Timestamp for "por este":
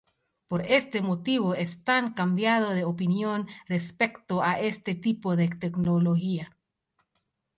0.49-1.03